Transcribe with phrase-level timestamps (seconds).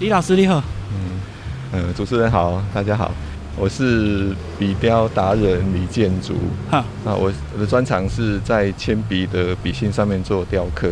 [0.00, 1.20] 李老师你好，嗯，
[1.70, 3.12] 呃，主持人好，大家好，
[3.56, 6.34] 我是笔雕达人李建竹。
[6.68, 10.90] 哈，那，我我的专长是在铅笔的笔芯上面做雕刻。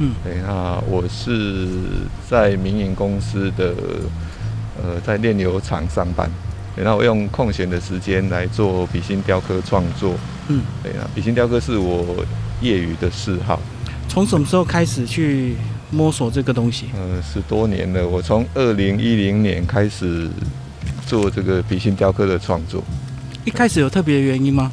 [0.00, 1.68] 嗯，对，那我是
[2.28, 3.72] 在民营公司的，
[4.82, 6.28] 呃，在炼油厂上班。
[6.74, 10.16] 对，那我用空闲的时间来做笔芯雕刻创作。
[10.48, 12.16] 嗯，对啊，笔芯雕刻是我
[12.60, 13.60] 业余的嗜好。
[14.08, 15.54] 从什么时候开始去
[15.90, 16.86] 摸索这个东西？
[16.94, 20.28] 嗯，十多年了，我从二零一零年开始
[21.06, 22.82] 做这个笔心雕刻的创作。
[23.44, 24.70] 一开始有特别的原因吗？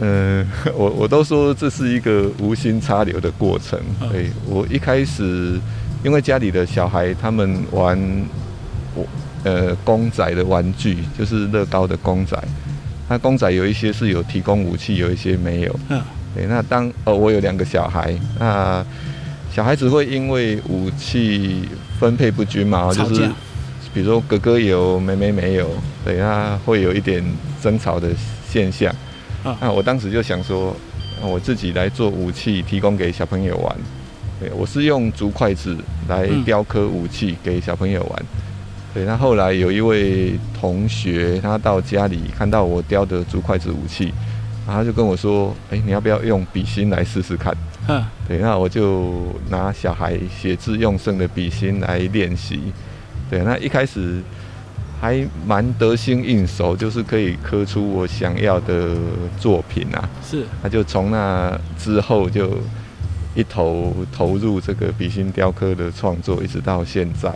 [0.00, 0.44] 呃，
[0.76, 3.78] 我我都说这是一个无心插柳的过程。
[4.00, 5.58] 嗯对我一开始，
[6.04, 7.98] 因为家里的小孩他们玩
[8.94, 9.06] 我
[9.44, 12.36] 呃公仔的玩具，就是乐高的公仔。
[13.08, 15.80] 那公仔有一些是有提供武器，有一些没有。
[15.88, 16.02] 嗯，
[16.34, 18.84] 对，那当呃我有两个小孩，那
[19.56, 21.66] 小孩子会因为武器
[21.98, 23.22] 分配不均嘛，吵就是
[23.94, 25.70] 比如说哥哥有，妹妹没有，
[26.04, 27.24] 对，那会有一点
[27.62, 28.10] 争吵的
[28.46, 28.94] 现象。
[29.42, 30.76] 啊那我当时就想说，
[31.22, 33.74] 呃我自己来做武器，提供给小朋友玩。
[34.38, 35.74] 对，我是用竹筷子
[36.06, 38.22] 来嗯雕刻武器给小朋友玩。
[38.92, 44.12] 对，那后来有一位同学，他到家里看到我雕的竹筷子武器，
[44.66, 47.56] 然后他就跟我说：“哎、你要不要用笔芯来试试看？”
[47.88, 52.60] 嗯，对，那我就拿小孩写字用剩的笔芯来练习。
[53.30, 54.20] 对，那一开始
[55.00, 58.96] 还蛮得心应手，就是可以刻出我想要的
[59.38, 60.08] 作品啊。
[60.24, 62.58] 是那就从那之后就
[63.34, 67.32] 一头投入这个笔芯雕刻的创作，一直到现在。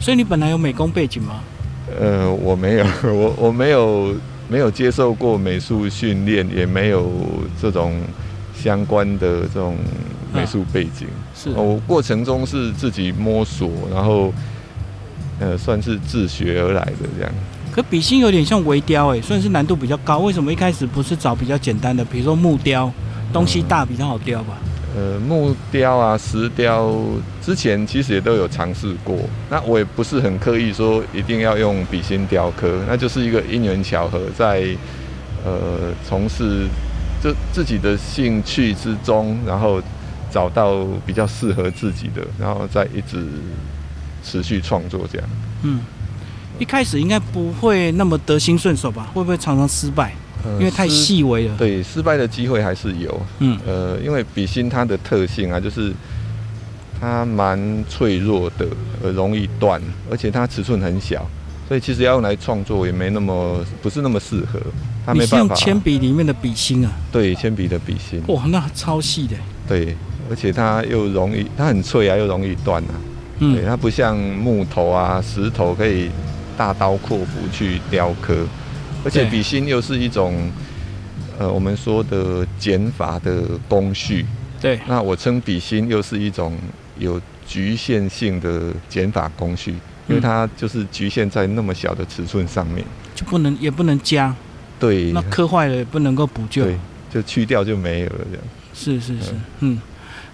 [0.00, 1.40] 所以你本来有美工背景吗？
[1.98, 4.14] 呃，我没有， 我我没有
[4.48, 7.10] 没有接受过美术训练，也没有
[7.60, 8.00] 这种
[8.62, 9.76] 相关的这种
[10.32, 11.08] 美术背景。
[11.34, 14.32] 是哦，我过程中是自己摸索，然后
[15.40, 17.32] 呃，算是自学而来的这样。
[17.72, 20.18] 可笔芯有点像微雕哎，算是难度比较高。
[20.18, 22.92] 为什么一开始不是找比较简单的，比如说木雕，
[23.32, 24.58] 东西大比较好雕吧？
[24.96, 26.92] 呃，木雕啊、石雕，
[27.40, 29.16] 之前其实也都有尝试过。
[29.48, 34.66] 那我也不是很刻意说一定要用笔芯雕刻，那就是一个因缘巧合，在
[35.44, 36.66] 呃从事
[37.22, 39.82] 就自己的兴趣之中，然后
[40.30, 43.26] 找到比较适合自己的，然后再一直
[44.24, 45.28] 持续创作这样。
[45.62, 45.80] 嗯，
[46.58, 49.10] 一开始应该不会那么得心顺手吧？
[49.12, 50.14] 会不会常常失败？
[50.42, 51.54] 呃因为太细微了。
[51.58, 53.20] 对，失败的机会还是有。
[53.40, 55.92] 嗯，呃，因为笔芯它的特性啊，就是
[56.98, 58.66] 它蛮脆弱的，
[59.02, 59.78] 呃，容易断，
[60.10, 61.28] 而且它尺寸很小，
[61.70, 64.60] 所以其实要用来创作也没那么不是那么适合。
[65.06, 65.54] 它你没办法。
[65.54, 66.90] 是用铅笔里面的笔芯啊？
[67.12, 69.36] 对铅笔的笔芯，哇，那超细的。
[69.68, 69.96] 对，
[70.28, 72.94] 而且它又容易，它很脆啊，又容易断啊。
[73.38, 76.10] 对，嗯，它不像木头啊、石头可以
[76.58, 78.44] 大刀阔斧去雕刻，
[79.04, 80.50] 而且对笔芯又是一种
[81.38, 84.26] 呃我们说的减法的工序。
[84.60, 86.58] 对，那我称笔芯又是一种
[86.98, 89.76] 有局限性的减法工序，
[90.10, 92.84] 因为嗯它就是局限在那么小的尺寸上面。
[93.14, 94.34] 就不能也不能加，
[94.78, 96.64] 对那，磕坏了也不能够补救。
[96.64, 96.76] 对，
[97.12, 98.44] 就去掉就没有了这样。
[98.74, 99.80] 是是是，嗯。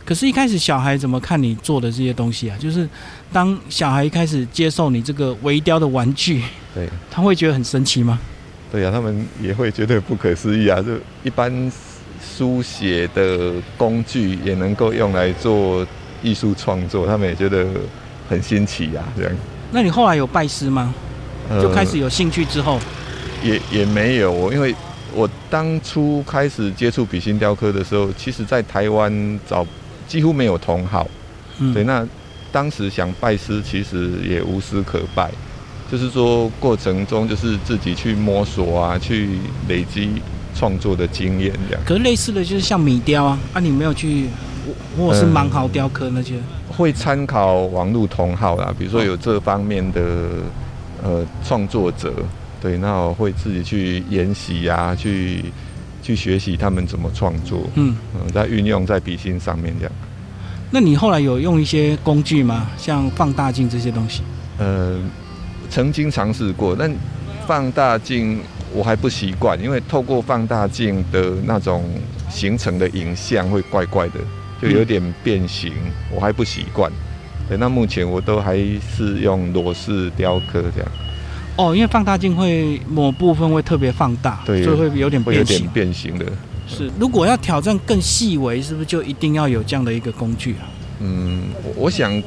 [0.04, 2.56] 可是，一开始小孩怎么看你做的这些东西啊？
[2.60, 2.88] 就是
[3.32, 8.16] 当小孩一开始接受你这个微雕的玩具，对，他会觉得很神奇吗？
[8.70, 10.81] 对呀、他们也会觉得不可思议啊！
[10.81, 10.93] 就
[11.25, 11.72] 一般
[12.20, 15.84] 书写的工具也能够用来做
[16.22, 17.66] 艺术创作，他们也觉得
[18.28, 19.32] 很新奇呀、这样。
[19.76, 20.94] 那你后来有拜师吗？
[21.50, 22.81] 呃就开始有兴趣之后，
[23.44, 24.75] 也也没有，我因为
[25.14, 29.66] 我当初开始接触笔芯雕刻的时候，其实在台湾找
[30.09, 31.06] 几乎没有同好，
[31.59, 32.09] 嗯，对，那
[32.50, 35.31] 当时想拜师，其实也无师可拜，
[35.93, 39.28] 就是说过程中就是自己去摸索啊，去
[39.69, 40.10] 累积
[40.54, 41.84] 创作的经验这样。
[41.84, 44.31] 可是类似的就是像米雕啊，啊，你没有去，
[44.97, 46.34] 或或者是蛮好雕刻那些，
[46.69, 50.00] 会参考网络同好啦，比如说有这方面的
[51.02, 52.12] 呃创作者，
[52.61, 55.44] 对，那我会自己去研习啊，去
[56.02, 59.93] 去学习他们怎么创作，嗯，嗯，在运用在笔芯上面这样。
[60.70, 62.69] 那你后来有用一些工具吗？
[62.76, 64.23] 像放大镜这些东西？
[64.58, 64.99] 呃，
[65.70, 66.93] 曾经尝试过，但
[67.46, 68.41] 放大镜
[68.73, 71.85] 我还不习惯，因为透过放大镜的那种
[72.29, 74.14] 形成的影像会怪怪的，
[74.61, 75.73] 就有点变形，
[76.11, 76.91] 我还不习惯。
[77.49, 80.91] 对，那目前我都还是用裸式雕刻这样，
[81.56, 85.69] 哦，因为放大镜会某部分会特别放大，对所以会有点会有点变形。
[85.73, 86.26] 变形的。
[86.69, 90.67] 是，如果要挑战更细微，是不是就一定要有这样的一个工具啊？
[90.99, 92.20] 嗯，我我想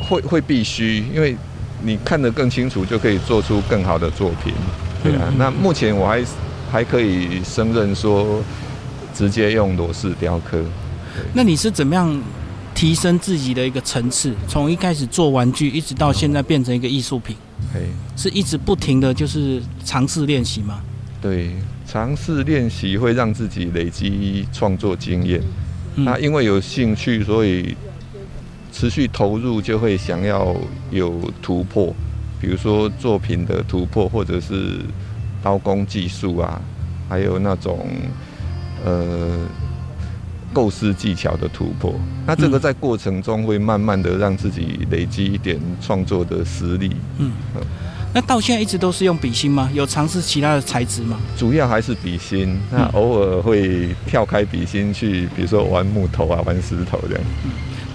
[0.00, 1.36] 会会必须，因为
[1.80, 4.52] 你看得更清楚，就可以做出更好的作品。
[5.04, 6.24] 对啊，嗯那目前我还
[6.72, 8.42] 还可以胜任说
[9.14, 10.60] 直接用裸式雕刻。
[11.32, 12.20] 那你是怎么样
[12.74, 14.34] 提升自己的一个层次？
[14.48, 17.36] 从一开始做玩具，一直到现在变成一个艺术品，
[17.72, 17.80] 嘿，
[18.16, 20.80] 是一直不停的就是尝试练习吗？
[21.20, 21.52] 对，
[21.86, 25.40] 尝试练习会让自己累积创作经验。
[25.96, 27.76] 嗯那因为有兴趣，所以
[28.72, 30.54] 持续投入，就会想要
[30.90, 31.94] 有突破，
[32.40, 34.80] 比如说作品的突破，或者是
[35.40, 36.60] 刀工技术啊，
[37.08, 37.86] 还有那种
[38.84, 39.38] 呃
[40.54, 41.92] 构思技巧的突破。
[42.24, 47.32] 那这个嗯在过程中会慢慢的让自己累积一点创作的实力，嗯，
[48.14, 49.68] 那到现在一直都是用笔芯吗？
[49.74, 51.18] 有尝试其他的材质吗？
[51.36, 52.58] 主要还是笔芯。
[52.70, 57.24] 那嗯偶尔会跳开笔芯去，比如说玩木头啊，玩石头这样。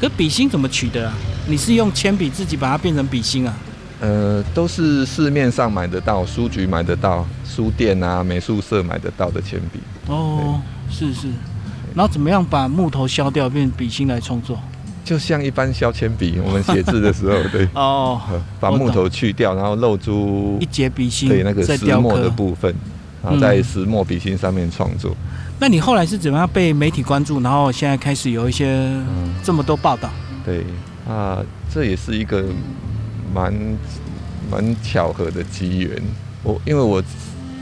[0.01, 1.13] 可笔芯怎么取得啊？
[1.47, 3.57] 你是用铅笔自己把它变成笔芯啊？
[4.01, 9.79] 呃，都是市面上买得到，书局买得到，书店啊、美术社买得到的铅笔。
[10.07, 11.27] 哦，是是。
[11.95, 14.57] 然后怎么样把木头削掉，变笔芯来创作？
[15.03, 22.29] 就像一般削铅笔，我们写字的时候，对， 哦，呃把木头去掉，然后露出一节笔芯对那个石墨的。
[22.29, 22.73] 部分，
[23.23, 25.15] 然后在石墨笔芯上面创作。
[25.59, 30.09] 那你后来是怎么样被媒体关注，然后现在开始有一些嗯，这么多报道？
[30.45, 30.63] 对
[31.07, 31.39] 啊，
[31.73, 32.45] 这也是一个
[33.33, 33.51] 蛮
[34.51, 36.01] 蛮巧合的机缘。
[36.43, 37.03] 我因为我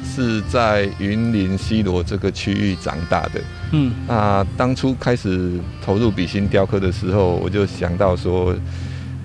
[0.07, 3.41] 是在云林西罗这个区域长大的，
[3.73, 8.55] 嗯那当初开始投入比心雕刻的时候，我就想到说，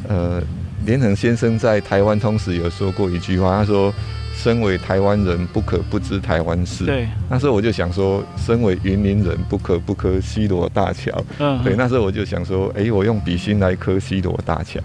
[0.08, 0.42] 呃，
[0.84, 3.94] 连横先生在台湾通史有说过一句话，他说
[4.34, 6.84] ：“身为台湾人，不可不知台湾事。”。
[6.86, 11.12] 对，那时候我就想说，身为云林人，不可不刻西罗大桥。
[11.38, 14.80] 嗯，对，那时候我就想说，诶，我用笔芯来刻西罗大桥。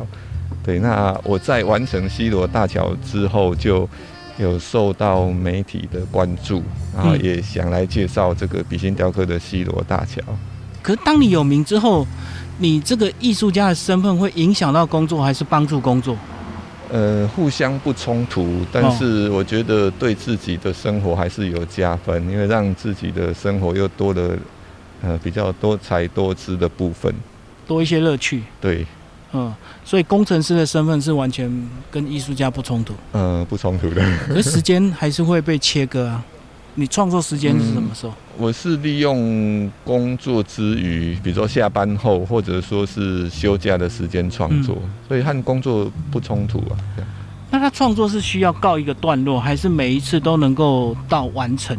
[0.63, 3.89] 对，那我在完成西罗大桥之后，就
[4.37, 6.63] 有受到媒体的关注，
[6.95, 10.21] 然后嗯也想来介绍这个比心雕刻的西罗大桥。
[10.81, 12.05] 可是当你有名之后，
[12.59, 16.15] 你这个艺术家的身份会影响到工作，还是帮助工作？
[16.89, 24.37] 呃，互相不冲突，但是我觉得对自己的生活还是有加分，因为让自己的生活又多了
[25.01, 27.13] 呃比较多才多姿的部分。
[27.67, 28.43] 多一些乐趣。
[28.61, 28.87] 对，
[29.33, 29.53] 嗯，
[29.83, 31.51] 所以工程师的身份是完全
[31.91, 34.01] 跟艺术家不冲突，嗯，不冲突的。
[34.27, 36.23] 可是时间还是会被切割啊。
[36.79, 38.13] 你创作时间是什么时候？
[38.37, 44.77] 我是利用工作之余，比如说下班后，或者说是休假的时间创作，
[45.07, 46.77] 所以和工作不冲突啊。
[47.49, 51.75] 那他创作是需要告一个段落，还是每一次都能够到完成？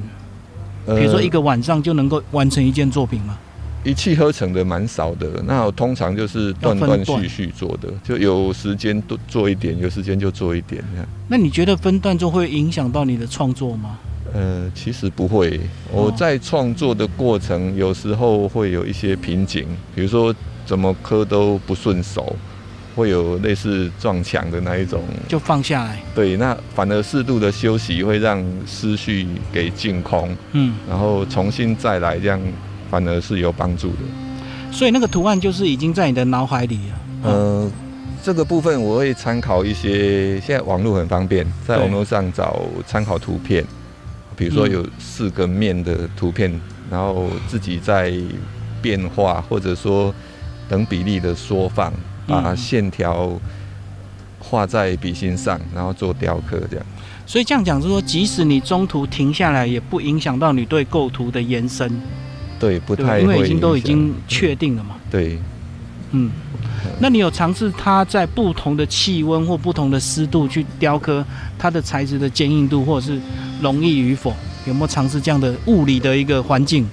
[0.87, 3.39] 比如说一个晚上就能够完成一件作品吗？
[3.85, 11.09] 一气呵成的蛮少的，那我通常就是断断续续做的，就有时间多做一点，有时间就做一点这样。
[11.29, 13.99] 那你觉得分段做会影响到你的创作吗？
[14.35, 15.59] 呃，其实不会。
[15.91, 20.35] 我在创作的过程，有时候会有一些瓶颈，比如说
[20.67, 22.37] 怎么磕都不顺手，
[22.95, 25.03] 会有类似撞墙的那一种。
[25.29, 25.99] 就放下来。
[26.15, 32.39] 对，那反而适度的休息会让思绪给净空，嗯，然后重新再来，这样
[32.91, 34.73] 反而是有帮助的。
[34.73, 37.01] 所以那个图案就是已经在你的脑海里了。
[37.25, 37.73] 嗯，呃，
[38.23, 43.65] 这个部分我会参考一些，现在网络很方便，在网络上找参考图片，
[44.37, 48.13] 比如说嗯有四个面的图片，然后自己在
[48.81, 50.15] 变化，或者说
[50.69, 51.93] 等比例的缩放，
[52.27, 53.33] 把嗯线条
[54.39, 56.87] 画在笔芯上，然后做雕刻这样。
[57.27, 61.91] 所以这样讲是说，即使你中途停下来，也不影响到你对构图的延伸，
[62.59, 62.97] 对，不？
[62.97, 64.97] 太会因为已经都已经确定了嘛。
[65.11, 65.39] 对。
[66.13, 66.31] 嗯，
[66.99, 71.23] 那你有尝试它在不同的气温或不同的湿度去雕刻
[71.59, 73.21] 它的材质的坚硬度，或者是
[73.61, 74.35] 容易与否？
[74.67, 76.87] 有没有尝试这样的物理的一个环境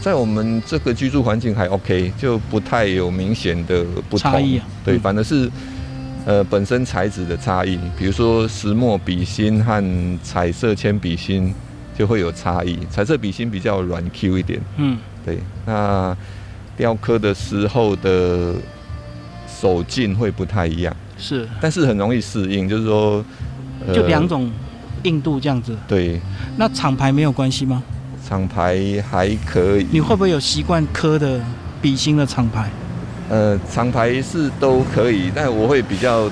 [0.00, 4.32] 在我们这个居住环境还 OK，就不太有明显的不同。
[4.32, 4.66] 差异啊？
[4.84, 5.50] 对，嗯反而是
[6.24, 11.54] 呃本身材质的差异，比如说石墨笔芯和彩色铅笔芯
[11.98, 12.78] 就会有差异。
[12.90, 15.38] 彩色笔芯比较软 Q 一点，嗯，对。
[15.64, 16.16] 那
[16.76, 18.54] 雕刻的时候的
[19.48, 23.24] 手劲会不太一样，是，但是很容易适应，就是说，
[23.86, 24.50] 呃就两种
[25.04, 25.76] 硬度这样子。
[25.88, 26.20] 对。
[26.56, 27.82] 那厂牌没有关系吗？
[28.26, 28.76] 厂牌
[29.08, 31.40] 还可以，你会不会有习惯刻的
[31.80, 32.68] 笔芯的厂牌？
[33.28, 36.30] 呃，厂牌是都可以，但我会比较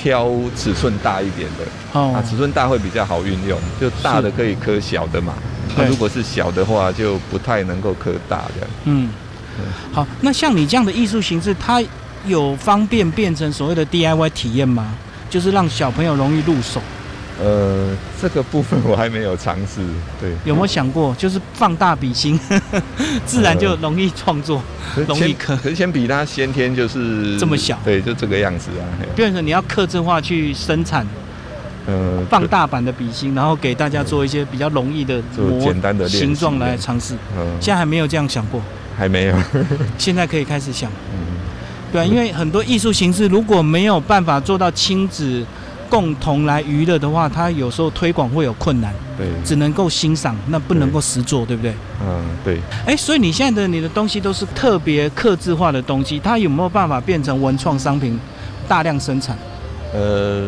[0.00, 1.64] 挑尺寸大一点的。
[1.92, 5.34] 哦啊，尺寸大会比较好运用，就大的可以刻小的嘛。
[5.76, 8.66] 那、对如果是小的话，就不太能够刻大的。
[8.84, 9.10] 嗯，
[9.92, 11.82] 好，那像你这样的艺术形式，它
[12.24, 14.94] 有方便变成所谓的 DIY 体验吗？
[15.28, 16.80] 就是让小朋友容易入手？
[17.42, 19.80] 呃，这个部分我还没有尝试。
[20.20, 22.38] 对，有没有想过，就是放大笔芯，
[23.24, 24.62] 自然就容易创作，
[25.08, 25.56] 容易刻。
[25.62, 28.84] 可是铅笔它先天就是这么小，对，就这个样子啊。
[29.16, 31.06] 变成你要刻字化去生产，
[31.86, 35.22] 呃，放大版的笔芯，然后给大家做一些比较容易的、
[35.62, 37.14] 简单的形状来尝试。
[37.38, 38.60] 嗯，现在还没有这样想过，
[38.98, 39.34] 还没有。
[39.96, 40.90] 现在可以开始想。
[41.14, 41.38] 嗯，
[41.90, 45.42] 对，因为很多艺术形式如果没有办法做到亲子。
[45.90, 51.74] 共同来娱乐的话，它有时候推广会有困难，对，只能够欣赏，那不能够实做，对不对？
[52.00, 52.60] 嗯，对。
[52.86, 58.18] 哎，所以你现在的你的东西都是特别克制化的东西，它有没有办法变成文创商品，
[58.68, 59.36] 大量生产？
[59.92, 60.46] 呃，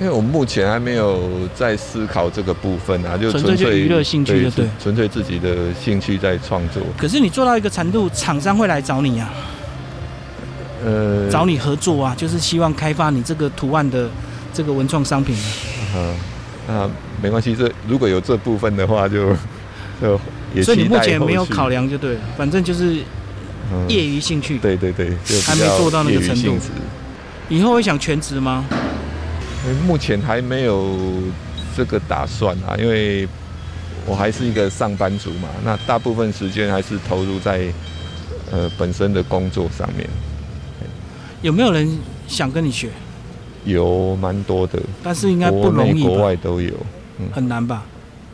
[0.00, 6.80] 因为我目前还没有在思考这个部分啊，就纯粹娱乐兴趣，对，纯粹自己的兴趣在创作。
[6.96, 9.28] 可是你做到一个程度，厂商会来找你啊，
[10.84, 14.08] 呃，找你合作啊，就是希望开发你这个图案的。
[14.54, 15.36] 这个文创商品，
[15.96, 16.14] 嗯，
[16.68, 16.88] 那
[17.20, 19.34] 没关系，这如果有这部分的话，就
[20.00, 20.18] 就
[20.54, 22.98] 也所以你目前没有考量就对了，反正就是
[23.88, 25.10] 业余兴趣，对对对，
[25.44, 26.56] 还没做到那个程度。
[27.48, 28.64] 以后会想全职吗？
[29.86, 30.96] 目前还没有
[31.76, 33.28] 这个打算啊，因为
[34.06, 37.66] 我还是一个上班族嘛，那大部分时间还是投入在
[38.52, 40.08] 呃本身的工作上面。
[41.42, 42.88] 有没有人想跟你学？
[43.64, 46.72] 有蛮多的，但是应该不容易国外都有，
[47.18, 47.84] 嗯很难吧？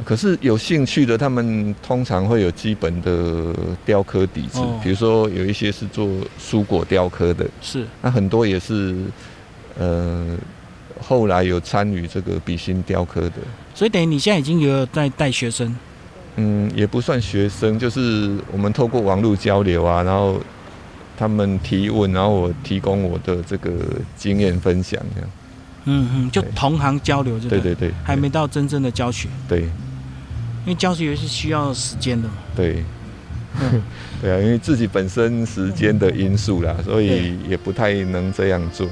[0.05, 6.09] 可是有兴趣的，他们通常会有基本的雕刻底子，比如说有一些是做
[6.41, 8.97] 蔬果雕刻的，是那很多也是
[9.79, 10.37] 呃
[11.01, 13.35] 后来有参与这个笔芯雕刻的。
[13.75, 15.77] 所以等于你现在已经有在带学生？
[16.37, 20.41] 嗯，也不算学生，就是我们透过网络交流啊，然后。
[21.21, 23.71] 他们提问，然后我提供我的这个
[24.17, 25.31] 经验分享，这样。
[25.85, 29.29] 嗯嗯，就同行交流，对对对，还没到真正的教学。
[29.47, 29.61] 对，
[30.65, 32.35] 因为教学是需要时间的嘛。
[32.57, 32.83] 对，
[34.23, 38.89] 对啊，因为自己本身时间的因素啦，所以也不太能这样做。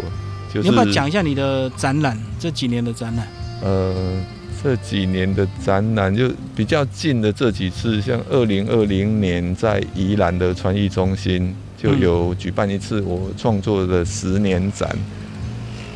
[0.53, 2.15] 就是要不要讲一下你的展览？
[2.39, 3.27] 这几年的展览？
[3.63, 4.21] 呃，
[4.63, 11.55] 这几年的展览就比较近的这几次，像二零二零年在宜兰的传艺中心。
[11.81, 14.91] 就有举办一次我创作的十年展。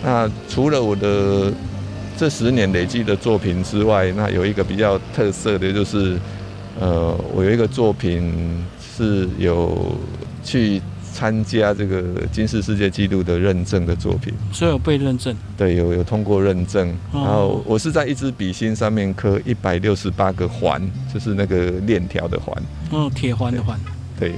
[0.04, 1.52] 那除了我的
[2.16, 6.18] 这十年累积的作品之外，那有一个比较特色的就是，
[6.80, 9.96] 呃，我有一个作品是有
[10.44, 10.80] 去
[11.12, 14.32] 参加这个金氏世界纪录的认证的作品。
[14.52, 15.34] 所以有被认证？
[15.56, 16.94] 对，有有通过认证。
[17.12, 20.80] 然后我是在一支笔芯上面刻一百六十八个环，
[21.12, 22.62] 就是那个链条的环。
[22.92, 23.78] 嗯，铁环的环。
[24.18, 24.32] 对。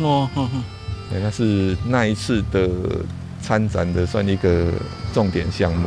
[0.00, 0.62] 哦，哼哼。
[1.10, 2.68] 对，那是那一次的
[3.40, 4.70] 参展的算一个
[5.12, 5.86] 重点项目。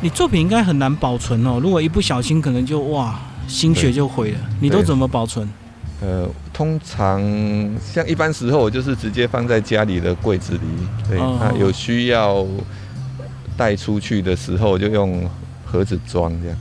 [0.00, 4.38] 你作品应该很难保存哦，如果一不小心，可能就哇，心血就毁了。
[4.60, 5.48] 你都怎么保存？
[6.00, 7.22] 呃，通常
[7.80, 10.60] 像一般时候，我就是直接放在家里的柜子里。
[11.08, 12.46] 对，那有需要
[13.56, 15.28] 带出去的时候，就用
[15.64, 16.58] 盒子装这样。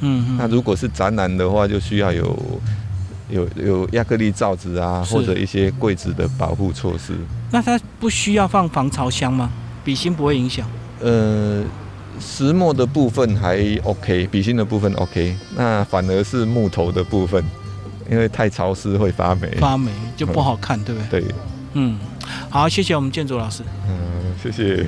[0.00, 2.38] 嗯，那如果是展览的话，就需要有。
[3.32, 7.14] 有有亚克力罩子啊，或者一些柜子的保护措施。
[7.50, 9.50] 那它不需要放防潮箱吗？
[9.82, 10.68] 笔芯不会影响？
[11.00, 11.64] 呃，
[12.20, 15.34] 石墨的部分还 OK，笔芯的部分 OK。
[15.56, 17.42] 那反而是木头的部分，
[18.10, 21.20] 因为太潮湿会发霉，发霉就不好看，对不对？
[21.22, 21.34] 对。
[21.72, 21.98] 嗯，
[22.50, 23.62] 好，谢谢我们建筑老师。
[23.88, 24.86] 嗯，谢谢。